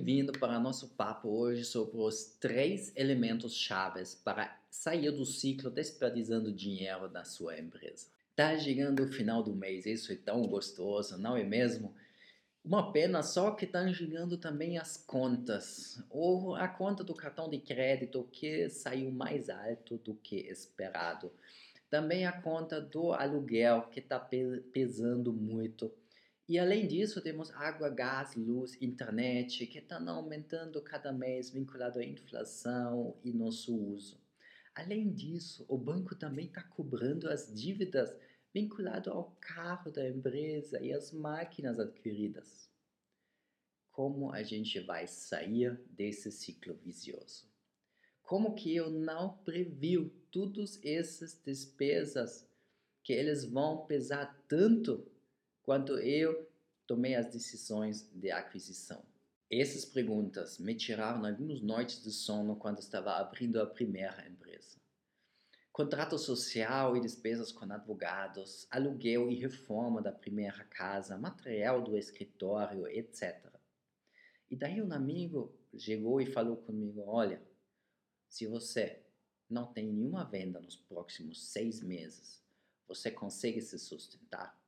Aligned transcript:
bem-vindo 0.00 0.32
para 0.32 0.58
nosso 0.58 0.88
papo 0.88 1.28
hoje 1.28 1.62
sobre 1.62 1.98
os 1.98 2.24
três 2.40 2.90
elementos 2.96 3.54
chaves 3.54 4.14
para 4.14 4.58
sair 4.70 5.10
do 5.10 5.26
ciclo 5.26 5.70
desperdiçando 5.70 6.50
dinheiro 6.50 7.06
da 7.06 7.22
sua 7.22 7.58
empresa. 7.58 8.06
Tá 8.34 8.58
chegando 8.58 9.02
o 9.02 9.12
final 9.12 9.42
do 9.42 9.54
mês, 9.54 9.84
isso 9.84 10.10
é 10.10 10.16
tão 10.16 10.46
gostoso, 10.46 11.18
não 11.18 11.36
é 11.36 11.44
mesmo? 11.44 11.94
Uma 12.64 12.90
pena 12.92 13.22
só 13.22 13.50
que 13.50 13.66
estão 13.66 13.92
chegando 13.92 14.38
também 14.38 14.78
as 14.78 14.96
contas, 14.96 16.02
ou 16.08 16.54
a 16.54 16.66
conta 16.66 17.04
do 17.04 17.14
cartão 17.14 17.50
de 17.50 17.58
crédito 17.58 18.26
que 18.32 18.70
saiu 18.70 19.10
mais 19.10 19.50
alto 19.50 19.98
do 19.98 20.14
que 20.14 20.36
esperado. 20.48 21.30
Também 21.90 22.24
a 22.24 22.32
conta 22.32 22.80
do 22.80 23.12
aluguel 23.12 23.82
que 23.90 24.00
está 24.00 24.18
pesando 24.18 25.30
muito 25.30 25.92
e 26.50 26.58
além 26.58 26.88
disso, 26.88 27.20
temos 27.20 27.48
água, 27.52 27.88
gás, 27.88 28.34
luz, 28.34 28.76
internet, 28.82 29.64
que 29.68 29.78
estão 29.78 30.08
aumentando 30.08 30.82
cada 30.82 31.12
mês, 31.12 31.48
vinculado 31.48 32.00
à 32.00 32.04
inflação 32.04 33.16
e 33.22 33.32
nosso 33.32 33.72
uso. 33.72 34.20
Além 34.74 35.12
disso, 35.12 35.64
o 35.68 35.78
banco 35.78 36.16
também 36.16 36.46
está 36.46 36.60
cobrando 36.60 37.28
as 37.28 37.54
dívidas 37.54 38.12
vinculado 38.52 39.12
ao 39.12 39.30
carro 39.40 39.92
da 39.92 40.08
empresa 40.08 40.82
e 40.82 40.92
às 40.92 41.12
máquinas 41.12 41.78
adquiridas. 41.78 42.68
Como 43.92 44.32
a 44.32 44.42
gente 44.42 44.80
vai 44.80 45.06
sair 45.06 45.80
desse 45.88 46.32
ciclo 46.32 46.74
vicioso? 46.84 47.48
Como 48.24 48.56
que 48.56 48.74
eu 48.74 48.90
não 48.90 49.38
previu 49.44 50.12
todas 50.32 50.80
essas 50.82 51.40
despesas 51.44 52.44
que 53.04 53.12
eles 53.12 53.44
vão 53.44 53.86
pesar 53.86 54.44
tanto 54.48 55.08
quando 55.62 55.98
eu 55.98 56.48
tomei 56.86 57.14
as 57.14 57.26
decisões 57.26 58.10
de 58.12 58.30
aquisição. 58.30 59.04
Essas 59.50 59.84
perguntas 59.84 60.58
me 60.58 60.74
tiraram 60.74 61.24
algumas 61.24 61.60
noites 61.60 62.02
de 62.02 62.12
sono 62.12 62.56
quando 62.56 62.78
estava 62.78 63.16
abrindo 63.16 63.60
a 63.60 63.66
primeira 63.66 64.26
empresa. 64.28 64.78
Contrato 65.72 66.18
social 66.18 66.96
e 66.96 67.00
despesas 67.00 67.50
com 67.50 67.64
advogados, 67.64 68.66
aluguel 68.70 69.30
e 69.30 69.34
reforma 69.36 70.02
da 70.02 70.12
primeira 70.12 70.64
casa, 70.64 71.16
material 71.16 71.82
do 71.82 71.96
escritório, 71.96 72.86
etc. 72.88 73.50
E 74.50 74.56
daí 74.56 74.82
um 74.82 74.92
amigo 74.92 75.56
chegou 75.78 76.20
e 76.20 76.26
falou 76.26 76.56
comigo: 76.56 77.02
Olha, 77.06 77.42
se 78.28 78.46
você 78.46 79.02
não 79.48 79.72
tem 79.72 79.86
nenhuma 79.92 80.24
venda 80.24 80.60
nos 80.60 80.76
próximos 80.76 81.50
seis 81.50 81.82
meses, 81.82 82.42
você 82.86 83.10
consegue 83.10 83.60
se 83.60 83.78
sustentar? 83.78 84.59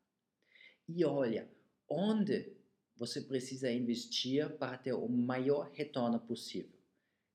E 0.89 1.05
olha, 1.05 1.49
onde 1.89 2.53
você 2.97 3.21
precisa 3.21 3.71
investir 3.71 4.49
para 4.57 4.77
ter 4.79 4.93
o 4.93 5.09
maior 5.09 5.71
retorno 5.73 6.21
possível. 6.21 6.79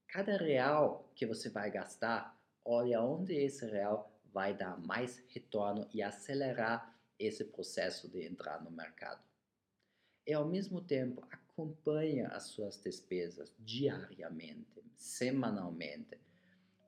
Cada 0.07 0.37
real 0.37 1.11
que 1.15 1.25
você 1.25 1.49
vai 1.49 1.69
gastar, 1.69 2.39
olha 2.63 3.01
onde 3.01 3.33
esse 3.35 3.65
real 3.65 4.11
vai 4.25 4.55
dar 4.55 4.77
mais 4.79 5.23
retorno 5.29 5.87
e 5.93 6.01
acelerar 6.01 6.95
esse 7.19 7.43
processo 7.45 8.07
de 8.09 8.25
entrar 8.25 8.63
no 8.63 8.71
mercado. 8.71 9.21
E 10.25 10.33
ao 10.33 10.47
mesmo 10.47 10.81
tempo 10.81 11.25
acompanha 11.31 12.27
as 12.29 12.43
suas 12.43 12.77
despesas 12.77 13.53
diariamente, 13.59 14.83
semanalmente, 14.95 16.19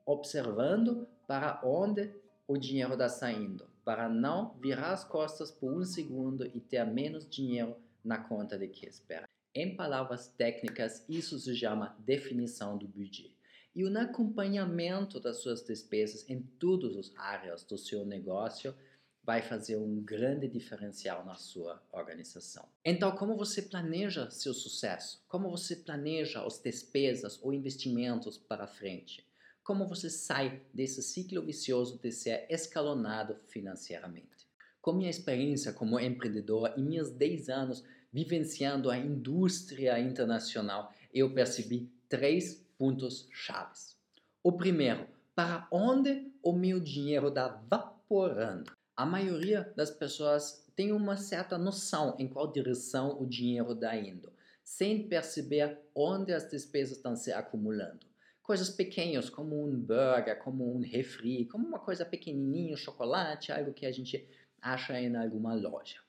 observando 0.06 1.08
para 1.26 1.60
onde 1.64 2.14
o 2.46 2.56
dinheiro 2.56 2.92
está 2.92 3.08
saindo 3.08 3.69
para 3.84 4.08
não 4.08 4.54
virar 4.60 4.92
as 4.92 5.04
costas 5.04 5.50
por 5.50 5.72
um 5.72 5.84
segundo 5.84 6.46
e 6.46 6.60
ter 6.60 6.84
menos 6.86 7.28
dinheiro 7.28 7.76
na 8.04 8.18
conta 8.18 8.58
de 8.58 8.68
que 8.68 8.86
espera. 8.86 9.28
Em 9.54 9.74
palavras 9.74 10.28
técnicas, 10.28 11.04
isso 11.08 11.38
se 11.38 11.56
chama 11.56 11.96
definição 11.98 12.78
do 12.78 12.86
budget. 12.86 13.36
E 13.74 13.84
o 13.84 13.98
acompanhamento 13.98 15.20
das 15.20 15.42
suas 15.42 15.62
despesas 15.62 16.28
em 16.28 16.40
todas 16.40 16.96
as 16.96 17.12
áreas 17.16 17.64
do 17.64 17.78
seu 17.78 18.04
negócio 18.04 18.74
vai 19.22 19.42
fazer 19.42 19.76
um 19.76 20.02
grande 20.02 20.48
diferencial 20.48 21.24
na 21.24 21.34
sua 21.34 21.80
organização. 21.92 22.66
Então, 22.84 23.12
como 23.12 23.36
você 23.36 23.62
planeja 23.62 24.30
seu 24.30 24.54
sucesso? 24.54 25.22
Como 25.28 25.50
você 25.50 25.76
planeja 25.76 26.44
as 26.44 26.58
despesas 26.58 27.38
ou 27.42 27.52
investimentos 27.52 28.38
para 28.38 28.66
frente? 28.66 29.24
Como 29.70 29.86
você 29.86 30.10
sai 30.10 30.62
desse 30.74 31.00
ciclo 31.00 31.40
vicioso 31.42 31.96
de 32.02 32.10
ser 32.10 32.44
escalonado 32.50 33.36
financeiramente. 33.46 34.48
Com 34.82 34.94
minha 34.94 35.08
experiência 35.08 35.72
como 35.72 36.00
empreendedor 36.00 36.74
e 36.76 36.82
meus 36.82 37.08
10 37.10 37.48
anos 37.48 37.84
vivenciando 38.12 38.90
a 38.90 38.98
indústria 38.98 39.96
internacional, 40.00 40.92
eu 41.14 41.32
percebi 41.32 41.88
três 42.08 42.66
pontos 42.76 43.28
chaves. 43.30 43.96
O 44.42 44.50
primeiro, 44.50 45.06
para 45.36 45.68
onde 45.70 46.32
o 46.42 46.52
meu 46.52 46.80
dinheiro 46.80 47.28
está 47.28 47.62
vaporando? 47.68 48.72
A 48.96 49.06
maioria 49.06 49.72
das 49.76 49.92
pessoas 49.92 50.66
tem 50.74 50.90
uma 50.90 51.16
certa 51.16 51.56
noção 51.56 52.16
em 52.18 52.26
qual 52.26 52.50
direção 52.50 53.22
o 53.22 53.24
dinheiro 53.24 53.70
está 53.70 53.96
indo, 53.96 54.32
sem 54.64 55.06
perceber 55.06 55.78
onde 55.94 56.32
as 56.32 56.50
despesas 56.50 56.96
estão 56.96 57.14
se 57.14 57.30
acumulando 57.30 58.09
coisas 58.50 58.68
pequenas, 58.68 59.30
como 59.30 59.64
um 59.64 59.78
burger, 59.80 60.36
como 60.42 60.74
um 60.74 60.80
refri, 60.80 61.44
como 61.44 61.68
uma 61.68 61.78
coisa 61.78 62.04
pequenininha, 62.04 62.76
chocolate, 62.76 63.52
algo 63.52 63.72
que 63.72 63.86
a 63.86 63.92
gente 63.92 64.28
acha 64.60 65.00
em 65.00 65.14
alguma 65.14 65.54
loja. 65.54 66.00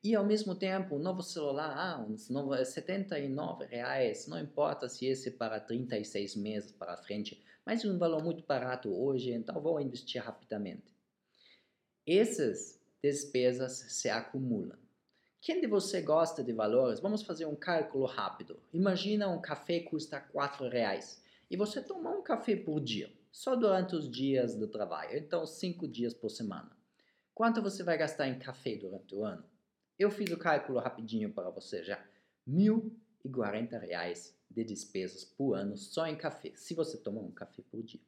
E 0.00 0.14
ao 0.14 0.24
mesmo 0.24 0.54
tempo, 0.54 0.94
um 0.94 1.00
novo 1.00 1.20
celular, 1.20 1.74
ah, 1.76 2.00
uns 2.00 2.30
novo, 2.30 2.54
79 2.64 3.64
reais, 3.64 4.28
não 4.28 4.38
importa 4.38 4.88
se 4.88 5.04
esse 5.06 5.30
é 5.30 5.32
para 5.32 5.58
36 5.58 6.36
meses 6.36 6.70
para 6.70 6.96
frente, 6.96 7.44
mas 7.66 7.84
um 7.84 7.98
valor 7.98 8.22
muito 8.22 8.46
barato 8.46 8.88
hoje, 8.88 9.32
então 9.32 9.60
vou 9.60 9.80
investir 9.80 10.22
rapidamente. 10.22 10.94
Essas 12.06 12.80
despesas 13.02 13.72
se 13.88 14.08
acumulam. 14.08 14.78
Quem 15.40 15.60
de 15.60 15.66
você 15.66 16.00
gosta 16.00 16.40
de 16.44 16.52
valores? 16.52 17.00
Vamos 17.00 17.24
fazer 17.24 17.46
um 17.46 17.56
cálculo 17.56 18.06
rápido. 18.06 18.60
Imagina 18.72 19.28
um 19.28 19.42
café 19.42 19.80
custa 19.80 20.20
4 20.20 20.68
reais 20.68 21.23
e 21.50 21.56
você 21.56 21.82
tomar 21.82 22.10
um 22.10 22.22
café 22.22 22.56
por 22.56 22.80
dia, 22.80 23.12
só 23.30 23.56
durante 23.56 23.94
os 23.94 24.10
dias 24.10 24.54
do 24.54 24.68
trabalho, 24.68 25.16
então 25.16 25.46
cinco 25.46 25.88
dias 25.88 26.14
por 26.14 26.30
semana. 26.30 26.70
Quanto 27.34 27.60
você 27.60 27.82
vai 27.82 27.98
gastar 27.98 28.28
em 28.28 28.38
café 28.38 28.76
durante 28.76 29.14
o 29.14 29.24
ano? 29.24 29.44
Eu 29.98 30.10
fiz 30.10 30.30
o 30.30 30.38
cálculo 30.38 30.78
rapidinho 30.78 31.32
para 31.32 31.50
você 31.50 31.82
já. 31.82 32.04
1.040 32.48 33.78
reais 33.80 34.36
de 34.50 34.64
despesas 34.64 35.24
por 35.24 35.54
ano 35.54 35.76
só 35.76 36.06
em 36.06 36.16
café, 36.16 36.52
se 36.54 36.74
você 36.74 36.96
tomar 36.96 37.22
um 37.22 37.32
café 37.32 37.62
por 37.70 37.82
dia. 37.82 38.00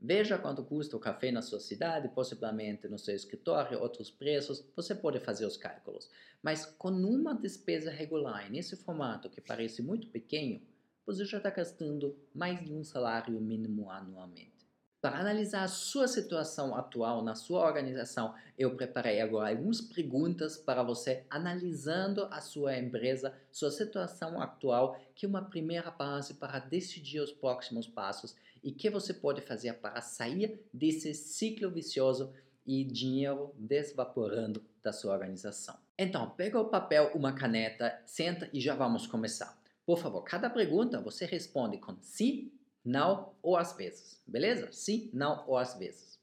Veja 0.00 0.38
quanto 0.38 0.64
custa 0.64 0.96
o 0.96 1.00
café 1.00 1.32
na 1.32 1.42
sua 1.42 1.58
cidade, 1.58 2.08
possivelmente 2.10 2.86
no 2.88 2.98
seu 2.98 3.16
escritório, 3.16 3.80
outros 3.80 4.10
preços, 4.10 4.64
você 4.76 4.94
pode 4.94 5.18
fazer 5.18 5.44
os 5.44 5.56
cálculos. 5.56 6.08
Mas 6.40 6.64
com 6.64 6.90
uma 6.90 7.34
despesa 7.34 7.90
regular 7.90 8.48
nesse 8.48 8.76
formato 8.76 9.28
que 9.28 9.40
parece 9.40 9.82
muito 9.82 10.06
pequeno, 10.08 10.60
você 11.08 11.24
já 11.24 11.38
está 11.38 11.48
gastando 11.48 12.14
mais 12.34 12.62
de 12.62 12.70
um 12.70 12.84
salário 12.84 13.40
mínimo 13.40 13.90
anualmente. 13.90 14.68
Para 15.00 15.18
analisar 15.18 15.62
a 15.62 15.68
sua 15.68 16.06
situação 16.06 16.76
atual 16.76 17.24
na 17.24 17.34
sua 17.34 17.64
organização, 17.64 18.34
eu 18.58 18.76
preparei 18.76 19.22
agora 19.22 19.48
algumas 19.48 19.80
perguntas 19.80 20.58
para 20.58 20.82
você, 20.82 21.24
analisando 21.30 22.24
a 22.30 22.42
sua 22.42 22.76
empresa, 22.76 23.32
sua 23.50 23.70
situação 23.70 24.38
atual, 24.38 25.00
que 25.14 25.24
é 25.24 25.28
uma 25.30 25.48
primeira 25.48 25.90
base 25.90 26.34
para 26.34 26.58
decidir 26.58 27.20
os 27.20 27.32
próximos 27.32 27.86
passos 27.86 28.36
e 28.62 28.70
que 28.70 28.90
você 28.90 29.14
pode 29.14 29.40
fazer 29.40 29.72
para 29.78 30.02
sair 30.02 30.60
desse 30.74 31.14
ciclo 31.14 31.70
vicioso 31.70 32.34
e 32.66 32.84
dinheiro 32.84 33.54
desvaporando 33.56 34.62
da 34.82 34.92
sua 34.92 35.14
organização. 35.14 35.74
Então, 35.96 36.28
pega 36.28 36.60
o 36.60 36.68
papel, 36.68 37.12
uma 37.14 37.32
caneta, 37.32 37.98
senta 38.04 38.50
e 38.52 38.60
já 38.60 38.74
vamos 38.74 39.06
começar. 39.06 39.57
Por 39.88 39.98
favor, 39.98 40.20
cada 40.22 40.50
pergunta 40.50 41.00
você 41.00 41.24
responde 41.24 41.78
com 41.78 41.96
sim, 42.02 42.52
não 42.84 43.34
ou 43.40 43.56
às 43.56 43.74
vezes. 43.74 44.22
Beleza? 44.26 44.70
Sim, 44.70 45.08
não 45.14 45.48
ou 45.48 45.56
às 45.56 45.78
vezes. 45.78 46.20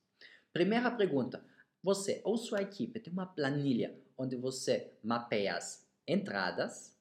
Primeira 0.53 0.91
pergunta. 0.91 1.44
Você 1.81 2.21
ou 2.23 2.38
sua 2.38 2.62
equipe 2.62 3.00
tem 3.00 3.12
uma 3.12 3.25
planilha 3.25 4.00
onde 4.15 4.35
você 4.35 4.94
mapeia 5.03 5.56
as 5.56 5.83
entradas 6.07 6.95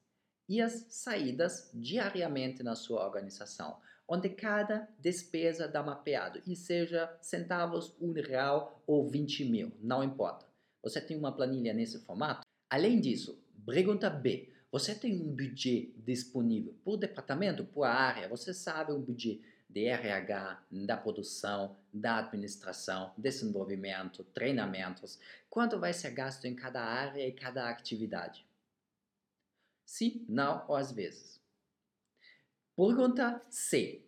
e 0.49 0.59
as 0.59 0.87
saídas 0.89 1.69
diariamente 1.71 2.63
na 2.63 2.73
sua 2.73 3.05
organização, 3.05 3.79
onde 4.07 4.29
cada 4.29 4.89
despesa 4.97 5.67
dá 5.67 5.83
mapeado, 5.83 6.41
e 6.47 6.55
seja 6.55 7.15
centavos, 7.21 7.95
um 8.01 8.11
real 8.11 8.81
ou 8.87 9.07
20 9.07 9.45
mil, 9.45 9.71
não 9.79 10.03
importa. 10.03 10.47
Você 10.81 10.99
tem 10.99 11.15
uma 11.15 11.31
planilha 11.31 11.75
nesse 11.75 11.99
formato? 11.99 12.41
Além 12.71 12.99
disso, 12.99 13.39
pergunta 13.67 14.09
B. 14.09 14.54
Você 14.75 14.93
tem 14.93 15.15
um 15.21 15.33
budget 15.33 15.93
disponível 16.05 16.75
por 16.83 16.97
departamento, 16.97 17.63
por 17.63 17.85
área, 17.85 18.27
você 18.27 18.53
sabe 18.53 18.91
o 18.91 18.99
budget 18.99 19.41
de 19.69 19.85
RH, 19.85 20.65
da 20.69 20.97
produção, 20.97 21.77
da 21.93 22.17
administração, 22.17 23.13
desenvolvimento, 23.17 24.21
treinamentos, 24.33 25.17
quanto 25.49 25.79
vai 25.79 25.93
ser 25.93 26.11
gasto 26.11 26.43
em 26.43 26.53
cada 26.53 26.83
área 26.83 27.25
e 27.25 27.31
cada 27.31 27.69
atividade. 27.69 28.45
Sim, 29.85 30.25
não 30.27 30.65
ou 30.67 30.75
às 30.75 30.91
vezes. 30.91 31.39
Pergunta 32.75 33.41
C. 33.49 34.03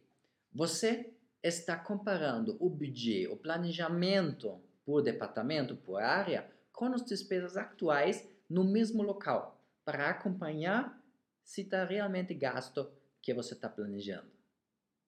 Você 0.52 1.13
está 1.42 1.78
comparando 1.78 2.58
o 2.60 2.70
budget, 2.70 3.30
o 3.30 3.38
planejamento 3.38 4.60
por 4.84 5.02
departamento, 5.02 5.78
por 5.78 6.02
área, 6.02 6.52
com 6.74 6.88
as 6.88 7.06
despesas 7.06 7.56
atuais 7.56 8.28
no 8.50 8.66
mesmo 8.66 9.02
local, 9.02 9.56
para 9.88 10.10
acompanhar 10.10 11.01
se 11.42 11.62
está 11.62 11.86
realmente 11.86 12.34
gasto 12.34 12.92
que 13.22 13.34
você 13.34 13.54
está 13.54 13.69
planejando. 13.69 14.28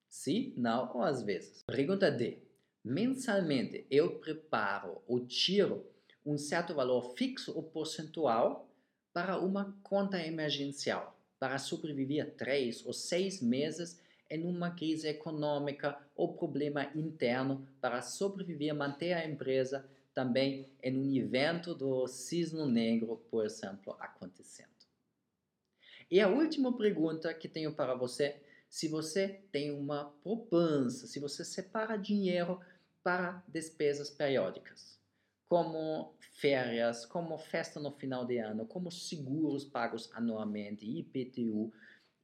Sim, 0.08 0.54
não 0.56 0.90
ou 0.96 1.04
às 1.04 1.22
vezes. 1.22 1.64
Pergunta 1.64 2.10
D. 2.10 2.38
Mensalmente 2.82 3.86
eu 3.92 4.22
preparo 4.22 5.04
ou 5.06 5.28
tiro 5.28 5.86
um 6.26 6.38
certo 6.38 6.74
valor 6.74 7.14
fixo 7.18 7.52
ou 7.58 7.62
percentual 7.62 8.70
para 9.12 9.38
uma 9.38 9.78
conta 9.84 10.18
emergencial, 10.26 11.20
para 11.38 11.58
sobreviver 11.58 12.36
três 12.38 12.86
ou 12.86 12.94
seis 12.94 13.42
meses 13.42 14.00
em 14.30 14.46
uma 14.46 14.72
crise 14.72 15.10
econômica 15.10 16.00
ou 16.16 16.38
problema 16.38 16.90
interno, 16.96 17.68
para 17.82 18.02
sobreviver, 18.02 18.74
manter 18.74 19.12
a 19.12 19.28
empresa 19.28 19.86
também 20.20 20.70
em 20.84 21.00
um 21.00 21.16
evento 21.16 21.74
do 21.74 22.06
cisne 22.06 22.70
negro, 22.70 23.26
por 23.32 23.46
exemplo, 23.46 23.96
acontecendo. 24.02 24.68
E 26.12 26.20
a 26.20 26.28
última 26.28 26.76
pergunta 26.76 27.34
que 27.34 27.48
tenho 27.48 27.74
para 27.74 27.96
você, 27.96 28.44
se 28.70 28.90
você 28.90 29.42
tem 29.50 29.72
uma 29.72 30.12
poupança, 30.22 31.08
se 31.08 31.22
você 31.22 31.46
separa 31.46 31.96
dinheiro 31.96 32.60
para 33.02 33.42
despesas 33.48 34.10
periódicas, 34.10 35.00
como 35.48 36.14
férias, 36.34 37.06
como 37.06 37.38
festa 37.38 37.80
no 37.80 37.94
final 37.94 38.26
de 38.26 38.40
ano, 38.40 38.66
como 38.66 38.92
seguros 38.92 39.64
pagos 39.64 40.10
anualmente, 40.14 40.86
IPTU 40.86 41.72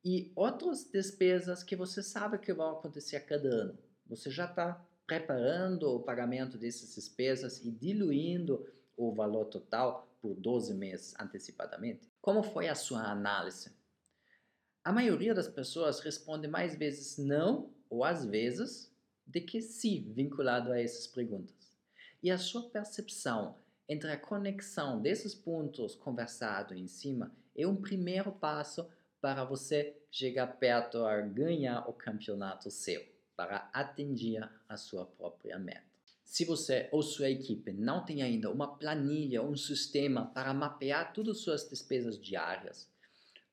e 0.04 0.34
outras 0.36 0.84
despesas 0.84 1.64
que 1.64 1.78
você 1.78 2.04
sabe 2.04 2.40
que 2.40 2.52
vão 2.52 2.72
acontecer 2.72 3.22
cada 3.22 3.48
ano. 3.48 3.78
Você 4.06 4.30
já 4.30 4.44
está 4.44 4.86
preparando 5.06 5.96
o 5.96 6.00
pagamento 6.00 6.58
dessas 6.58 6.96
despesas 6.96 7.64
e 7.64 7.72
diluindo 7.72 8.68
o 8.98 9.14
valor 9.14 9.46
total 9.46 10.08
por 10.22 10.34
12 10.36 10.74
meses 10.74 11.14
antecipadamente? 11.20 12.10
Como 12.22 12.42
foi 12.42 12.68
a 12.68 12.76
sua 12.76 13.04
análise? 13.04 13.72
A 14.84 14.92
maioria 14.92 15.34
das 15.34 15.48
pessoas 15.48 16.00
responde 16.00 16.48
mais 16.48 16.76
vezes 16.76 17.18
não 17.18 17.72
ou 17.90 18.04
às 18.04 18.26
vezes 18.26 18.92
de 19.26 19.42
que 19.42 19.62
sim 19.62 20.12
vinculado 20.14 20.72
a 20.72 20.80
essas 20.80 21.08
perguntas. 21.08 21.74
E 22.22 22.30
a 22.32 22.38
sua 22.38 22.70
percepção 22.70 23.56
entre 23.88 24.12
a 24.12 24.18
conexão 24.18 25.02
desses 25.02 25.36
pontos 25.36 25.96
conversados 25.96 26.78
em 26.78 26.88
cima 26.88 27.32
é 27.56 27.68
um 27.68 27.76
primeiro 27.76 28.32
passo 28.32 28.88
para 29.22 29.44
você 29.44 29.96
chegar 30.12 30.48
perto 30.58 31.06
a 31.06 31.20
ganhar 31.22 31.88
o 31.90 31.94
campeonato 31.94 32.70
seu 32.70 33.15
para 33.36 33.70
atingir 33.74 34.48
a 34.68 34.78
sua 34.78 35.06
própria 35.06 35.58
meta. 35.60 35.84
Se 36.24 36.44
você 36.44 36.90
ou 36.92 37.02
sua 37.02 37.30
equipe 37.30 37.72
não 37.72 38.04
tem 38.04 38.24
ainda 38.24 38.50
uma 38.52 38.76
planilha, 38.76 39.44
um 39.44 39.56
sistema 39.56 40.26
para 40.26 40.54
mapear 40.54 41.14
todas 41.14 41.38
as 41.38 41.44
suas 41.44 41.70
despesas 41.70 42.20
diárias, 42.20 42.90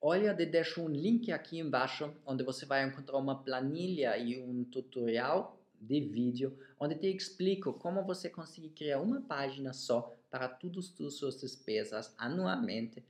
olha, 0.00 0.34
deixo 0.34 0.82
um 0.82 0.88
link 0.88 1.31
aqui 1.31 1.58
embaixo 1.58 2.12
onde 2.25 2.43
você 2.43 2.64
vai 2.64 2.87
encontrar 2.87 3.19
uma 3.19 3.43
planilha 3.43 4.17
e 4.17 4.40
um 4.40 4.64
tutorial 4.64 5.58
de 5.79 6.00
vídeo 6.00 6.56
onde 6.78 6.94
te 6.94 7.14
explico 7.14 7.73
como 7.75 8.05
você 8.05 8.31
consegue 8.31 8.70
criar 8.70 9.00
uma 9.00 9.20
página 9.20 9.73
só 9.73 10.14
para 10.31 10.49
todas 10.49 10.94
as 11.00 11.14
suas 11.14 11.40
despesas 11.40 12.14
anualmente 12.17 13.05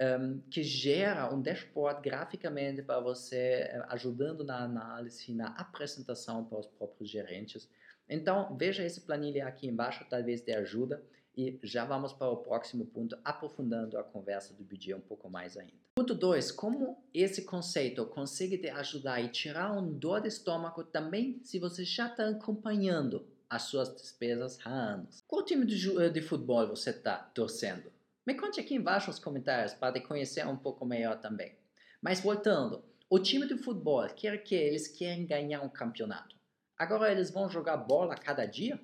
um, 0.00 0.40
que 0.50 0.62
gera 0.62 1.32
um 1.32 1.40
dashboard 1.40 2.00
graficamente 2.02 2.82
para 2.82 3.00
você, 3.00 3.36
eh, 3.36 3.84
ajudando 3.88 4.42
na 4.42 4.64
análise, 4.64 5.34
na 5.34 5.48
apresentação 5.48 6.44
para 6.44 6.58
os 6.58 6.66
próprios 6.66 7.10
gerentes. 7.10 7.68
Então, 8.08 8.56
veja 8.56 8.82
esse 8.82 9.02
planilha 9.02 9.46
aqui 9.46 9.66
embaixo, 9.68 10.06
talvez 10.08 10.40
de 10.40 10.52
ajuda. 10.52 11.02
E 11.36 11.60
já 11.62 11.84
vamos 11.84 12.12
para 12.12 12.28
o 12.28 12.38
próximo 12.38 12.84
ponto, 12.86 13.16
aprofundando 13.24 13.96
a 13.96 14.02
conversa 14.02 14.52
do 14.52 14.64
budget 14.64 14.94
um 14.94 15.00
pouco 15.00 15.30
mais 15.30 15.56
ainda. 15.56 15.78
Ponto 15.94 16.14
2. 16.14 16.50
Como 16.50 16.98
esse 17.14 17.42
conceito 17.42 18.04
consegue 18.06 18.58
te 18.58 18.68
ajudar 18.68 19.20
e 19.20 19.28
tirar 19.28 19.72
um 19.72 19.92
dor 19.92 20.22
de 20.22 20.28
estômago 20.28 20.82
também 20.82 21.40
se 21.44 21.58
você 21.58 21.84
já 21.84 22.08
está 22.08 22.28
acompanhando 22.28 23.26
as 23.48 23.62
suas 23.62 23.94
despesas 23.94 24.58
há 24.64 24.70
anos. 24.70 25.22
Qual 25.26 25.44
time 25.44 25.64
de, 25.64 26.10
de 26.10 26.22
futebol 26.22 26.66
você 26.66 26.90
está 26.90 27.16
torcendo? 27.16 27.92
Me 28.26 28.34
conte 28.34 28.60
aqui 28.60 28.74
embaixo 28.74 29.08
nos 29.08 29.18
comentários 29.18 29.72
para 29.72 29.94
te 29.94 30.00
conhecer 30.00 30.46
um 30.46 30.56
pouco 30.56 30.84
melhor 30.84 31.18
também. 31.20 31.56
Mas 32.02 32.20
voltando, 32.20 32.84
o 33.08 33.18
time 33.18 33.46
de 33.46 33.56
futebol 33.56 34.06
quer 34.08 34.38
que 34.38 34.54
eles 34.54 34.86
querem 34.86 35.26
ganhar 35.26 35.62
um 35.62 35.68
campeonato. 35.68 36.36
Agora 36.78 37.10
eles 37.10 37.30
vão 37.30 37.48
jogar 37.48 37.76
bola 37.76 38.14
cada 38.14 38.46
dia? 38.46 38.80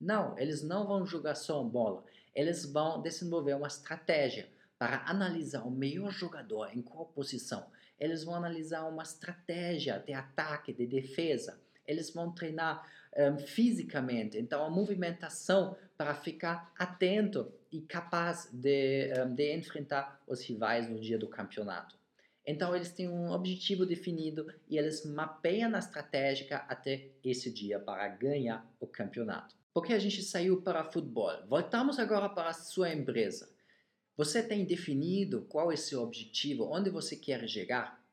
Não, 0.00 0.38
eles 0.38 0.62
não 0.62 0.86
vão 0.86 1.06
jogar 1.06 1.34
só 1.34 1.62
bola. 1.62 2.04
Eles 2.34 2.64
vão 2.64 3.00
desenvolver 3.00 3.54
uma 3.54 3.66
estratégia 3.66 4.48
para 4.78 5.04
analisar 5.06 5.66
o 5.66 5.70
melhor 5.70 6.10
jogador 6.10 6.70
em 6.76 6.82
qual 6.82 7.06
posição. 7.06 7.66
Eles 7.98 8.24
vão 8.24 8.34
analisar 8.34 8.84
uma 8.84 9.02
estratégia 9.02 9.98
de 9.98 10.12
ataque, 10.12 10.72
de 10.72 10.86
defesa. 10.86 11.60
Eles 11.90 12.10
vão 12.10 12.32
treinar 12.32 12.86
um, 13.16 13.38
fisicamente, 13.38 14.38
então 14.38 14.64
a 14.64 14.70
movimentação 14.70 15.76
para 15.96 16.14
ficar 16.14 16.72
atento 16.78 17.52
e 17.72 17.80
capaz 17.80 18.48
de, 18.52 19.12
um, 19.20 19.34
de 19.34 19.56
enfrentar 19.56 20.22
os 20.26 20.42
rivais 20.42 20.88
no 20.88 21.00
dia 21.00 21.18
do 21.18 21.28
campeonato. 21.28 21.98
Então 22.46 22.74
eles 22.74 22.90
têm 22.90 23.08
um 23.08 23.30
objetivo 23.30 23.84
definido 23.84 24.46
e 24.68 24.78
eles 24.78 25.04
mapeiam 25.04 25.74
a 25.74 25.78
estratégia 25.78 26.56
até 26.68 27.10
esse 27.22 27.52
dia 27.52 27.78
para 27.78 28.08
ganhar 28.08 28.66
o 28.80 28.86
campeonato. 28.86 29.54
Porque 29.72 29.92
a 29.92 29.98
gente 29.98 30.22
saiu 30.22 30.62
para 30.62 30.90
futebol. 30.90 31.46
Voltamos 31.46 31.98
agora 31.98 32.28
para 32.28 32.50
a 32.50 32.54
sua 32.54 32.92
empresa. 32.92 33.48
Você 34.16 34.42
tem 34.42 34.64
definido 34.64 35.46
qual 35.48 35.70
é 35.70 35.76
seu 35.76 36.02
objetivo, 36.02 36.64
onde 36.70 36.90
você 36.90 37.16
quer 37.16 37.46
chegar? 37.48 38.04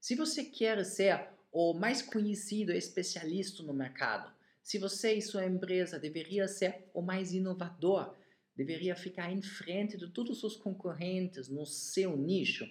Se 0.00 0.14
você 0.14 0.44
quer 0.44 0.84
ser 0.84 1.28
o 1.56 1.72
mais 1.72 2.02
conhecido 2.02 2.72
especialista 2.72 3.62
no 3.62 3.72
mercado. 3.72 4.28
Se 4.60 4.76
você 4.76 5.14
e 5.14 5.22
sua 5.22 5.46
empresa 5.46 6.00
deveria 6.00 6.48
ser 6.48 6.90
o 6.92 7.00
mais 7.00 7.32
inovador, 7.32 8.12
deveria 8.56 8.96
ficar 8.96 9.30
em 9.30 9.40
frente 9.40 9.96
de 9.96 10.08
todos 10.08 10.42
os 10.42 10.56
concorrentes 10.56 11.48
no 11.48 11.64
seu 11.64 12.16
nicho, 12.16 12.68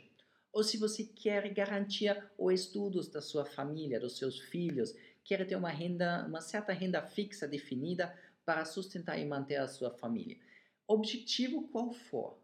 ou 0.52 0.66
se 0.66 0.78
você 0.78 1.06
quer 1.06 1.54
garantir 1.54 2.14
os 2.38 2.54
estudos 2.54 3.08
da 3.08 3.22
sua 3.22 3.46
família, 3.46 4.02
dos 4.02 4.18
seus 4.18 4.38
filhos, 4.38 4.94
quer 5.24 5.48
ter 5.48 5.56
uma 5.56 5.72
renda, 5.72 6.25
uma 6.28 6.42
certa 6.42 6.74
renda 6.74 7.02
fixa 7.02 7.48
definida 7.48 8.13
para 8.46 8.66
sustentar 8.66 9.18
e 9.18 9.24
manter 9.24 9.56
a 9.56 9.68
sua 9.70 9.92
família. 9.92 10.38
Objetivo 10.86 11.70
qual 11.70 11.94
for, 11.94 12.38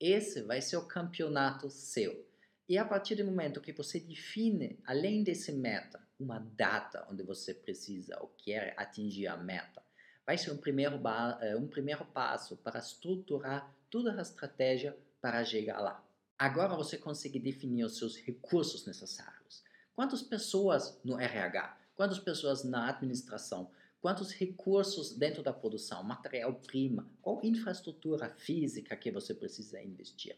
esse 0.00 0.40
vai 0.40 0.62
ser 0.62 0.78
o 0.78 0.88
campeonato 0.88 1.68
seu. 1.68 2.29
E 2.70 2.78
a 2.78 2.84
partir 2.84 3.16
do 3.16 3.24
momento 3.24 3.60
que 3.60 3.72
você 3.72 3.98
define, 3.98 4.78
além 4.86 5.24
desse 5.24 5.50
meta, 5.50 6.00
uma 6.20 6.38
data 6.38 7.04
onde 7.10 7.20
você 7.24 7.52
precisa 7.52 8.16
ou 8.20 8.28
quer 8.38 8.74
atingir 8.76 9.26
a 9.26 9.36
meta, 9.36 9.82
vai 10.24 10.38
ser 10.38 10.52
um 10.52 10.56
primeiro, 10.56 11.00
eh, 11.40 11.56
um 11.56 11.66
primeiro 11.66 12.04
passo 12.04 12.56
para 12.58 12.78
estruturar 12.78 13.74
toda 13.90 14.16
a 14.16 14.22
estratégia 14.22 14.96
para 15.20 15.44
chegar 15.44 15.80
lá. 15.80 16.00
Agora 16.38 16.76
você 16.76 16.96
consegue 16.96 17.40
definir 17.40 17.82
os 17.82 17.98
seus 17.98 18.16
recursos 18.16 18.86
necessários. 18.86 19.64
Quantas 19.92 20.22
pessoas 20.22 20.96
no 21.02 21.18
RH? 21.18 21.76
Quantas 21.96 22.20
pessoas 22.20 22.62
na 22.62 22.88
administração? 22.88 23.68
Quantos 24.00 24.30
recursos 24.30 25.12
dentro 25.12 25.42
da 25.42 25.52
produção? 25.52 26.04
Material-prima? 26.04 27.10
Qual 27.20 27.40
infraestrutura 27.42 28.30
física 28.30 28.96
que 28.96 29.10
você 29.10 29.34
precisa 29.34 29.82
investir? 29.82 30.36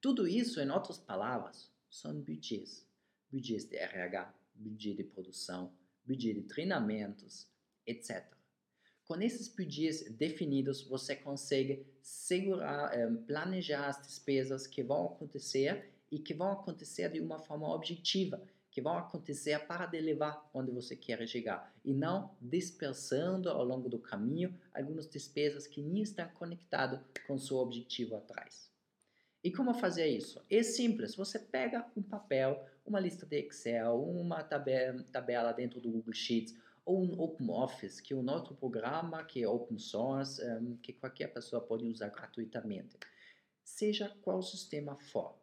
Tudo 0.00 0.26
isso, 0.26 0.60
em 0.60 0.70
outras 0.70 0.96
palavras, 0.96 1.69
são 1.90 2.20
budgets. 2.20 2.86
Budgets 3.30 3.64
de 3.64 3.76
RH, 3.76 4.34
budget 4.54 4.96
de 4.96 5.04
produção, 5.04 5.72
budget 6.04 6.34
de 6.34 6.42
treinamentos, 6.42 7.46
etc. 7.86 8.24
Com 9.04 9.20
esses 9.20 9.48
budgets 9.48 10.08
definidos, 10.12 10.82
você 10.82 11.16
consegue 11.16 11.84
segurar, 12.00 12.96
eh, 12.96 13.10
planejar 13.26 13.88
as 13.88 14.00
despesas 14.00 14.66
que 14.66 14.82
vão 14.82 15.06
acontecer 15.06 15.90
e 16.10 16.18
que 16.18 16.32
vão 16.32 16.52
acontecer 16.52 17.10
de 17.10 17.20
uma 17.20 17.38
forma 17.38 17.68
objetiva, 17.74 18.40
que 18.70 18.80
vão 18.80 18.96
acontecer 18.96 19.58
para 19.66 19.90
levar 19.90 20.48
onde 20.54 20.70
você 20.70 20.94
quer 20.94 21.26
chegar 21.26 21.74
e 21.84 21.92
não 21.92 22.36
dispersando 22.40 23.48
ao 23.48 23.64
longo 23.64 23.88
do 23.88 23.98
caminho 23.98 24.56
algumas 24.72 25.08
despesas 25.08 25.66
que 25.66 25.82
nem 25.82 26.02
estão 26.02 26.28
conectadas 26.28 27.00
com 27.26 27.36
seu 27.36 27.56
objetivo 27.56 28.14
atrás. 28.14 28.69
E 29.42 29.50
como 29.50 29.72
fazer 29.72 30.06
isso? 30.06 30.42
É 30.50 30.62
simples, 30.62 31.14
você 31.14 31.38
pega 31.38 31.86
um 31.96 32.02
papel, 32.02 32.62
uma 32.84 33.00
lista 33.00 33.24
de 33.24 33.38
Excel, 33.38 34.02
uma 34.02 34.42
tabela 34.42 35.52
dentro 35.52 35.80
do 35.80 35.90
Google 35.90 36.12
Sheets 36.12 36.54
ou 36.84 37.02
um 37.02 37.20
OpenOffice, 37.20 38.02
que 38.02 38.12
é 38.12 38.16
um 38.16 38.28
outro 38.30 38.54
programa 38.54 39.24
que 39.24 39.42
é 39.42 39.48
open 39.48 39.78
source, 39.78 40.42
um, 40.44 40.76
que 40.76 40.92
qualquer 40.92 41.28
pessoa 41.28 41.62
pode 41.62 41.86
usar 41.86 42.08
gratuitamente. 42.08 42.96
Seja 43.62 44.14
qual 44.22 44.42
sistema 44.42 44.96
for. 44.96 45.38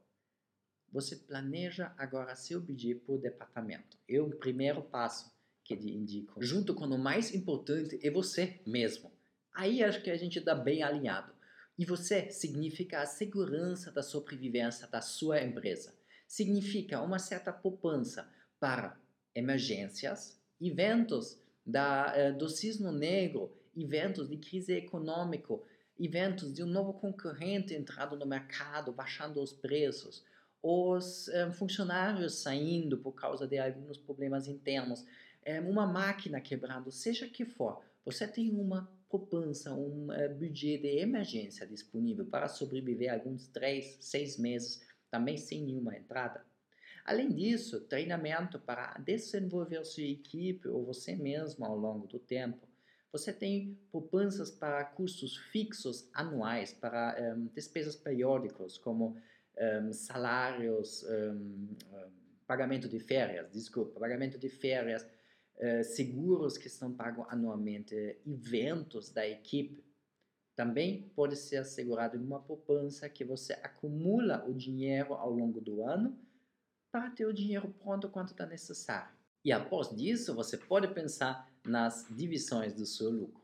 você 0.92 1.16
planeja 1.16 1.94
agora 1.98 2.36
seu 2.36 2.62
budget 2.62 3.02
por 3.02 3.20
departamento. 3.20 3.98
É 4.08 4.20
o 4.20 4.30
primeiro 4.30 4.82
passo 4.82 5.32
que 5.64 5.76
te 5.76 5.90
indico. 5.90 6.42
Junto 6.42 6.74
com 6.74 6.86
o 6.86 6.98
mais 6.98 7.34
importante 7.34 8.00
é 8.02 8.10
você 8.10 8.62
mesmo. 8.66 9.12
Aí 9.54 9.84
acho 9.84 10.02
que 10.02 10.10
a 10.10 10.18
gente 10.18 10.40
está 10.40 10.56
bem 10.56 10.84
alinhado. 10.84 11.34
E 11.78 11.86
você 11.86 12.32
significa 12.32 13.02
a 13.02 13.06
segurança 13.06 13.92
da 13.92 14.02
sobrevivência 14.02 14.88
da 14.88 15.02
sua 15.02 15.42
empresa. 15.42 15.94
Significa 16.28 17.02
uma 17.02 17.20
certa 17.20 17.54
poupança 17.54 18.30
para 18.60 19.00
emergências, 19.36 20.42
eventos 20.60 21.40
da, 21.66 22.14
eh, 22.16 22.32
do 22.32 22.50
cisno 22.50 22.92
negro, 22.92 23.56
eventos 23.76 24.28
de 24.28 24.38
crise 24.38 24.74
econômica, 24.74 25.54
eventos 26.00 26.54
de 26.54 26.64
um 26.64 26.68
novo 26.68 26.94
concorrente 26.94 27.74
entrado 27.74 28.18
no 28.18 28.26
mercado, 28.26 28.92
baixando 28.92 29.42
os 29.42 29.54
preços, 29.54 30.24
os 30.62 31.28
um, 31.28 31.54
funcionários 31.54 32.42
saindo 32.42 32.98
por 32.98 33.14
causa 33.14 33.48
de 33.48 33.58
alguns 33.58 33.98
problemas 33.98 34.48
internos, 34.48 35.06
um, 35.46 35.70
uma 35.70 35.86
máquina 35.86 36.42
quebrando, 36.42 36.92
seja 36.92 37.28
que 37.28 37.46
for, 37.46 37.82
você 38.04 38.28
tem 38.28 38.52
uma 38.52 38.90
poupança, 39.10 39.74
um 39.74 40.08
uh, 40.08 40.36
budget 40.36 40.82
de 40.82 41.00
emergência 41.00 41.66
disponível 41.66 42.26
para 42.26 42.48
sobreviver 42.48 43.14
alguns 43.14 43.48
três, 43.48 43.98
seis 44.00 44.38
meses, 44.38 44.82
também 45.10 45.38
sem 45.38 45.64
nenhuma 45.64 45.96
entrada. 45.96 46.46
Além 47.06 47.30
disso, 47.30 47.80
treinamento 47.82 48.60
para 48.60 48.98
desenvolver 49.00 49.86
sua 49.86 50.04
equipe 50.04 50.68
ou 50.68 50.86
você 50.86 51.16
mesmo 51.16 51.66
ao 51.66 51.78
longo 51.78 52.06
do 52.06 52.20
tempo. 52.20 52.68
Você 53.14 53.32
tem 53.32 53.80
poupanças 53.90 54.52
para 54.52 54.84
custos 54.84 55.38
fixos 55.38 56.10
anuais, 56.14 56.74
para 56.74 57.16
um, 57.38 57.46
despesas 57.56 57.96
periódicas, 57.96 58.78
como 58.78 59.16
um, 59.58 59.94
salários, 59.94 61.04
um, 61.04 61.70
pagamento 62.46 62.90
de 62.90 63.00
férias, 63.00 63.50
desculpa, 63.52 64.00
pagamento 64.00 64.38
de 64.38 64.50
férias, 64.50 65.06
uh, 65.58 65.84
seguros 65.84 66.58
que 66.58 66.70
são 66.70 66.94
pagos 66.94 67.26
anualmente, 67.30 67.96
eventos 68.26 69.10
da 69.10 69.28
equipe. 69.28 69.84
Também 70.56 71.10
pode 71.10 71.36
ser 71.36 71.58
assegurado 71.58 72.18
em 72.18 72.24
uma 72.24 72.40
poupança 72.40 73.08
que 73.10 73.24
você 73.24 73.54
acumula 73.54 74.44
o 74.48 74.54
dinheiro 74.54 75.14
ao 75.14 75.32
longo 75.32 75.62
do 75.62 75.84
ano 75.84 76.18
para 76.92 77.12
ter 77.12 77.26
o 77.26 77.34
dinheiro 77.34 77.70
pronto 77.80 78.10
quanto 78.10 78.30
está 78.32 78.46
necessário. 78.46 79.16
E 79.46 79.52
após 79.52 79.96
disso, 79.96 80.34
você 80.34 80.58
pode 80.58 80.88
pensar 80.94 81.48
nas 81.64 82.08
divisões 82.10 82.74
do 82.74 82.86
seu 82.86 83.10
lucro. 83.10 83.44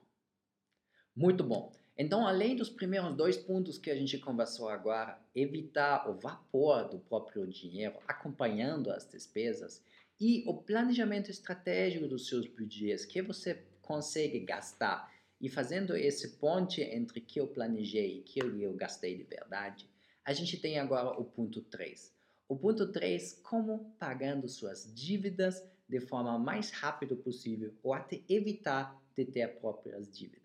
Muito 1.15 1.43
bom. 1.43 1.71
Então, 1.97 2.25
além 2.25 2.55
dos 2.55 2.69
primeiros 2.69 3.15
dois 3.15 3.37
pontos 3.37 3.77
que 3.77 3.91
a 3.91 3.95
gente 3.95 4.17
conversou 4.17 4.67
agora, 4.67 5.19
evitar 5.35 6.09
o 6.09 6.19
vapor 6.19 6.89
do 6.89 6.97
próprio 6.97 7.45
dinheiro 7.45 7.95
acompanhando 8.07 8.91
as 8.91 9.07
despesas 9.07 9.83
e 10.19 10.43
o 10.47 10.55
planejamento 10.55 11.29
estratégico 11.29 12.07
dos 12.07 12.27
seus 12.27 12.47
budgets 12.47 13.05
que 13.05 13.21
você 13.21 13.63
consegue 13.81 14.39
gastar 14.39 15.13
e 15.39 15.49
fazendo 15.49 15.95
esse 15.95 16.37
ponte 16.37 16.81
entre 16.81 17.21
que 17.21 17.39
eu 17.39 17.47
planejei 17.47 18.19
e 18.19 18.23
que 18.23 18.39
eu 18.39 18.73
gastei 18.73 19.15
de 19.15 19.23
verdade, 19.23 19.87
a 20.25 20.33
gente 20.33 20.57
tem 20.57 20.79
agora 20.79 21.09
o 21.19 21.25
ponto 21.25 21.61
3. 21.61 22.13
O 22.47 22.55
ponto 22.55 22.91
3, 22.91 23.41
como 23.43 23.93
pagando 23.99 24.47
suas 24.47 24.91
dívidas 24.95 25.61
de 25.87 25.99
forma 25.99 26.39
mais 26.39 26.71
rápida 26.71 27.15
possível 27.15 27.73
ou 27.83 27.93
até 27.93 28.21
evitar 28.29 28.99
de 29.15 29.25
ter 29.25 29.59
próprias 29.59 30.09
dívidas. 30.09 30.42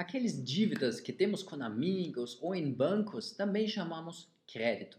Aqueles 0.00 0.42
dívidas 0.42 0.98
que 0.98 1.12
temos 1.12 1.42
com 1.42 1.62
amigos 1.62 2.38
ou 2.40 2.54
em 2.54 2.72
bancos 2.72 3.32
também 3.32 3.68
chamamos 3.68 4.32
crédito. 4.46 4.98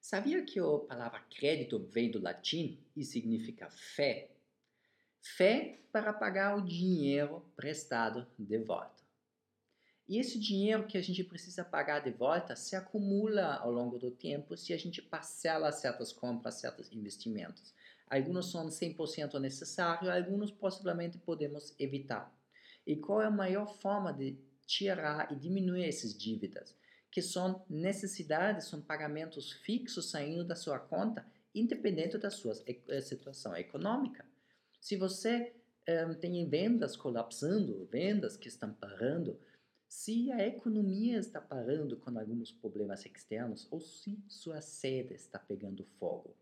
Sabia 0.00 0.40
que 0.44 0.60
a 0.60 0.78
palavra 0.88 1.18
crédito 1.18 1.80
vem 1.80 2.12
do 2.12 2.22
latim 2.22 2.78
e 2.94 3.02
significa 3.02 3.68
fé? 3.68 4.30
Fé 5.20 5.80
para 5.90 6.12
pagar 6.12 6.56
o 6.56 6.64
dinheiro 6.64 7.44
prestado 7.56 8.24
de 8.38 8.56
volta. 8.58 9.02
E 10.08 10.20
esse 10.20 10.38
dinheiro 10.38 10.86
que 10.86 10.96
a 10.96 11.02
gente 11.02 11.24
precisa 11.24 11.64
pagar 11.64 11.98
de 11.98 12.12
volta 12.12 12.54
se 12.54 12.76
acumula 12.76 13.56
ao 13.56 13.72
longo 13.72 13.98
do 13.98 14.12
tempo 14.12 14.56
se 14.56 14.72
a 14.72 14.76
gente 14.76 15.02
parcela 15.02 15.72
certas 15.72 16.12
compras, 16.12 16.60
certos 16.60 16.92
investimentos. 16.92 17.74
Alguns 18.08 18.52
são 18.52 18.68
100% 18.68 19.40
necessários, 19.40 20.08
alguns 20.08 20.52
possivelmente 20.52 21.18
podemos 21.18 21.74
evitar. 21.80 22.32
E 22.86 22.96
qual 22.96 23.20
é 23.20 23.26
a 23.26 23.30
maior 23.30 23.66
forma 23.80 24.12
de 24.12 24.38
tirar 24.66 25.32
e 25.32 25.36
diminuir 25.36 25.84
essas 25.84 26.16
dívidas? 26.16 26.74
Que 27.10 27.20
são 27.20 27.64
necessidades, 27.68 28.66
são 28.66 28.80
pagamentos 28.80 29.52
fixos 29.52 30.10
saindo 30.10 30.44
da 30.44 30.54
sua 30.54 30.78
conta, 30.78 31.26
independente 31.54 32.18
da 32.18 32.30
sua 32.30 32.52
eh, 32.66 33.00
situação 33.00 33.56
econômica. 33.56 34.24
Se 34.80 34.96
você 34.96 35.54
um, 35.88 35.92
eh, 36.12 36.14
tem 36.14 36.48
vendas 36.48 36.96
colapsando, 36.96 37.86
vendas 37.86 38.36
que 38.36 38.48
estão 38.48 38.72
parando, 38.72 39.40
se 39.88 40.30
a 40.32 40.46
economia 40.46 41.18
está 41.18 41.40
parando 41.40 41.96
com 41.96 42.16
alguns 42.18 42.52
problemas 42.52 43.04
externos 43.06 43.66
ou 43.70 43.80
se 43.80 44.22
sua 44.28 44.60
sede 44.60 45.14
está 45.14 45.38
pegando 45.38 45.84
fogo, 45.98 46.36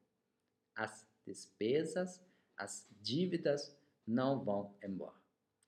as 0.74 1.06
despesas, 1.26 2.20
as 2.56 2.86
dívidas 3.00 3.76
não 4.06 4.42
vão 4.44 4.74
embora. 4.82 5.23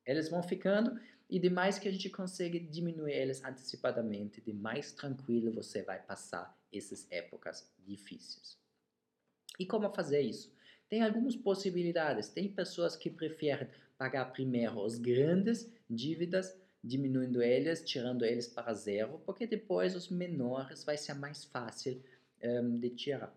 Eles 0.06 0.28
vão 0.28 0.42
ficando 0.42 0.98
e 1.28 1.38
de 1.38 1.50
mais 1.50 1.78
que 1.78 1.88
a 1.88 1.92
gente 1.92 2.08
consegue 2.08 2.60
diminuir 2.60 3.12
eles 3.12 3.42
antecipadamente, 3.42 4.40
de 4.40 4.52
mais 4.52 4.92
tranquilo 4.92 5.52
você 5.52 5.82
vai 5.82 6.00
passar 6.00 6.56
essas 6.72 7.10
épocas 7.10 7.68
difíceis. 7.84 8.56
E 9.58 9.66
como 9.66 9.92
fazer 9.92 10.20
isso? 10.20 10.54
Tem 10.88 11.02
algumas 11.02 11.34
possibilidades. 11.34 12.28
Tem 12.28 12.48
pessoas 12.48 12.94
que 12.94 13.10
preferem 13.10 13.68
pagar 13.98 14.26
primeiro 14.26 14.78
os 14.80 14.98
grandes 14.98 15.70
dívidas, 15.88 16.56
diminuindo 16.84 17.42
eles, 17.42 17.82
tirando 17.84 18.24
eles 18.24 18.46
para 18.46 18.72
zero, 18.74 19.20
porque 19.24 19.46
depois 19.46 19.96
os 19.96 20.08
menores 20.08 20.84
vai 20.84 20.96
ser 20.96 21.14
mais 21.14 21.44
fácil 21.44 22.00
um, 22.42 22.78
de 22.78 22.90
tirar. 22.90 23.34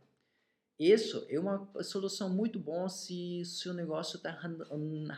Isso 0.80 1.26
é 1.30 1.38
uma 1.38 1.70
solução 1.84 2.30
muito 2.30 2.58
boa 2.58 2.88
se 2.88 3.42
o 3.42 3.46
seu 3.46 3.74
negócio 3.74 4.16
está 4.16 4.40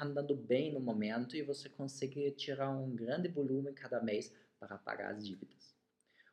andando 0.01 0.35
bem 0.35 0.73
no 0.73 0.79
momento 0.79 1.35
e 1.35 1.43
você 1.43 1.69
consegue 1.69 2.31
tirar 2.31 2.71
um 2.71 2.95
grande 2.95 3.27
volume 3.27 3.71
cada 3.71 4.01
mês 4.01 4.33
para 4.59 4.79
pagar 4.79 5.13
as 5.13 5.23
dívidas. 5.23 5.75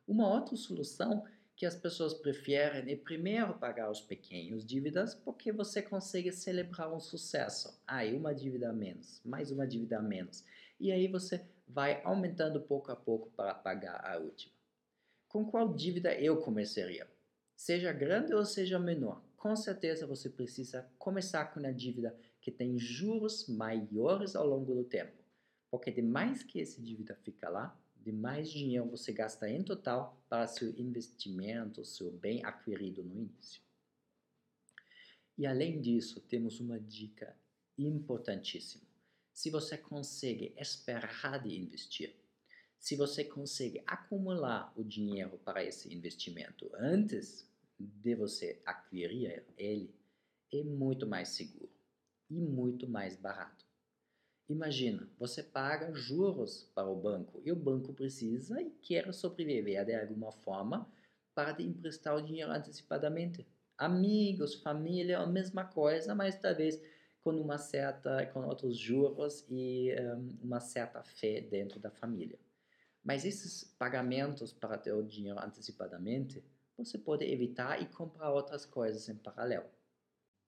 Uma 0.07 0.27
outra 0.27 0.55
solução 0.55 1.23
que 1.55 1.63
as 1.63 1.75
pessoas 1.75 2.15
preferem 2.15 2.91
é 2.91 2.95
primeiro 2.95 3.53
pagar 3.59 3.91
os 3.91 4.01
pequenos 4.01 4.65
dívidas, 4.65 5.13
porque 5.13 5.51
você 5.51 5.79
consegue 5.79 6.31
celebrar 6.31 6.91
um 6.91 6.99
sucesso. 6.99 7.79
Aí 7.85 8.15
uma 8.15 8.33
dívida 8.33 8.71
a 8.71 8.73
menos, 8.73 9.21
mais 9.23 9.51
uma 9.51 9.67
dívida 9.67 9.99
a 9.99 10.01
menos. 10.01 10.43
E 10.79 10.91
aí 10.91 11.07
você 11.07 11.45
vai 11.67 12.01
aumentando 12.03 12.61
pouco 12.61 12.91
a 12.91 12.95
pouco 12.95 13.29
para 13.31 13.53
pagar 13.53 14.03
a 14.03 14.17
última. 14.17 14.55
Com 15.27 15.45
qual 15.45 15.71
dívida 15.71 16.15
eu 16.15 16.37
começaria? 16.37 17.07
Seja 17.59 17.91
grande 17.91 18.33
ou 18.33 18.45
seja 18.45 18.79
menor, 18.79 19.21
com 19.35 19.53
certeza 19.53 20.07
você 20.07 20.29
precisa 20.29 20.89
começar 20.97 21.43
com 21.53 21.59
a 21.59 21.71
dívida 21.73 22.17
que 22.39 22.49
tem 22.49 22.79
juros 22.79 23.49
maiores 23.49 24.33
ao 24.33 24.47
longo 24.47 24.73
do 24.73 24.85
tempo. 24.85 25.21
Porque 25.69 25.91
de 25.91 26.01
mais 26.01 26.41
que 26.41 26.61
essa 26.61 26.81
dívida 26.81 27.15
fica 27.15 27.49
lá, 27.49 27.77
de 27.97 28.13
mais 28.13 28.49
dinheiro 28.49 28.89
você 28.89 29.11
gasta 29.11 29.49
em 29.49 29.61
total 29.61 30.23
para 30.29 30.47
seu 30.47 30.69
investimento, 30.79 31.83
seu 31.83 32.09
bem 32.09 32.45
adquirido 32.45 33.03
no 33.03 33.13
início. 33.13 33.61
E 35.37 35.45
além 35.45 35.81
disso, 35.81 36.21
temos 36.21 36.61
uma 36.61 36.79
dica 36.79 37.35
importantíssima. 37.77 38.87
Se 39.33 39.49
você 39.49 39.77
consegue 39.77 40.53
esperar 40.57 41.43
de 41.43 41.59
investir, 41.59 42.15
se 42.79 42.95
você 42.95 43.25
consegue 43.25 43.83
acumular 43.85 44.71
o 44.77 44.83
dinheiro 44.83 45.37
para 45.39 45.61
esse 45.61 45.93
investimento 45.93 46.71
antes 46.73 47.48
de 47.79 48.15
você 48.15 48.61
adquirir 48.65 49.45
ele 49.57 49.95
é 50.51 50.63
muito 50.63 51.07
mais 51.07 51.29
seguro 51.29 51.71
e 52.29 52.39
muito 52.39 52.87
mais 52.87 53.15
barato. 53.15 53.65
Imagina, 54.49 55.07
você 55.17 55.43
paga 55.43 55.93
juros 55.93 56.69
para 56.73 56.89
o 56.89 56.95
banco 56.95 57.39
e 57.45 57.51
o 57.51 57.55
banco 57.55 57.93
precisa 57.93 58.59
e 58.61 58.71
quer 58.71 59.13
sobreviver 59.13 59.85
de 59.85 59.93
alguma 59.93 60.31
forma 60.31 60.91
para 61.35 61.53
te 61.53 61.63
emprestar 61.63 62.15
o 62.15 62.21
dinheiro 62.21 62.51
antecipadamente. 62.51 63.47
Amigos, 63.77 64.55
família, 64.55 65.19
a 65.19 65.27
mesma 65.27 65.65
coisa, 65.65 66.15
mas 66.15 66.37
talvez 66.37 66.81
com 67.21 67.31
uma 67.31 67.57
certa, 67.57 68.25
com 68.27 68.45
outros 68.45 68.77
juros 68.77 69.45
e 69.49 69.93
um, 69.99 70.39
uma 70.41 70.59
certa 70.59 71.03
fé 71.03 71.41
dentro 71.41 71.79
da 71.79 71.91
família. 71.91 72.39
Mas 73.03 73.25
esses 73.25 73.63
pagamentos 73.77 74.51
para 74.51 74.77
ter 74.77 74.93
o 74.93 75.03
dinheiro 75.03 75.39
antecipadamente 75.39 76.43
você 76.83 76.97
pode 76.97 77.25
evitar 77.25 77.81
e 77.81 77.85
comprar 77.85 78.31
outras 78.31 78.65
coisas 78.65 79.07
em 79.09 79.15
paralelo. 79.15 79.65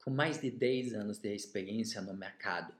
Com 0.03 0.11
mais 0.11 0.41
de 0.41 0.49
10 0.49 0.93
anos 0.93 1.19
de 1.19 1.33
experiência 1.33 2.01
no 2.01 2.13
mercado 2.13 2.73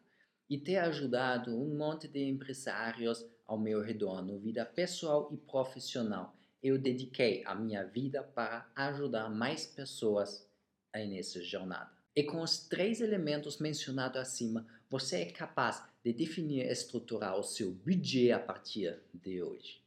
e 0.50 0.58
ter 0.58 0.78
ajudado 0.78 1.56
um 1.56 1.78
monte 1.78 2.08
de 2.08 2.24
empresários 2.28 3.26
ao 3.46 3.60
meu 3.60 3.82
redor, 3.82 4.22
no 4.22 4.40
vida 4.40 4.66
pessoal 4.66 5.30
e 5.32 5.38
profissional, 5.38 6.36
eu 6.64 6.78
dediquei 6.78 7.44
a 7.46 7.54
minha 7.54 7.84
vida 7.84 8.24
para 8.24 8.70
ajudar 8.76 9.30
mais 9.30 9.66
pessoas 9.66 10.48
nessa 10.94 11.42
jornada. 11.42 11.92
E 12.16 12.24
com 12.24 12.42
os 12.42 12.68
três 12.68 13.02
elementos 13.02 13.60
mencionados 13.60 14.20
acima, 14.20 14.68
você 14.90 15.22
é 15.22 15.32
capaz 15.32 15.84
de 16.04 16.12
definir 16.12 16.66
e 16.66 16.72
estruturar 16.72 17.38
o 17.38 17.44
seu 17.44 17.72
budget 17.72 18.32
a 18.32 18.40
partir 18.40 19.00
de 19.14 19.42
hoje. 19.42 19.82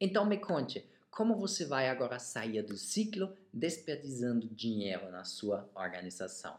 Então 0.00 0.24
me 0.24 0.38
conte, 0.38 0.84
como 1.10 1.36
você 1.36 1.64
vai 1.64 1.88
agora 1.88 2.18
sair 2.18 2.62
do 2.62 2.76
ciclo 2.76 3.36
desperdiçando 3.52 4.48
dinheiro 4.48 5.10
na 5.10 5.24
sua 5.24 5.68
organização? 5.74 6.58